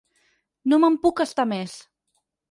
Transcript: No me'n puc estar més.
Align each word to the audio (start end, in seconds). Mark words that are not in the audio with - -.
No 0.71 0.79
me'n 0.83 0.95
puc 1.03 1.21
estar 1.25 1.45
més. 1.51 1.75